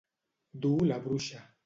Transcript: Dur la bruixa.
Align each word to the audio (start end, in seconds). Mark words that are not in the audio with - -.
Dur 0.63 0.81
la 0.87 0.99
bruixa. 1.05 1.47